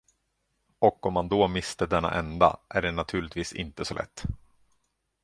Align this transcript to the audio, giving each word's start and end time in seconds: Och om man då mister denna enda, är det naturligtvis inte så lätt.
Och 0.79 1.05
om 1.05 1.13
man 1.13 1.27
då 1.29 1.47
mister 1.47 1.87
denna 1.87 2.11
enda, 2.13 2.57
är 2.69 2.81
det 2.81 2.91
naturligtvis 2.91 3.53
inte 3.53 3.85
så 3.85 3.93
lätt. 3.93 4.23